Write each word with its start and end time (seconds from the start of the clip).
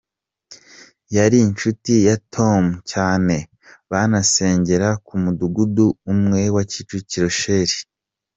Yari 1.15 1.37
inshuti 1.47 1.91
ya 2.07 2.15
Tom 2.33 2.63
cyane 2.91 3.35
banasengera 3.91 4.89
ku 5.05 5.13
mudugudu 5.23 5.85
umwe 6.13 6.41
wa 6.55 6.63
Kicukiro 6.71 7.29
Shell. 7.39 7.71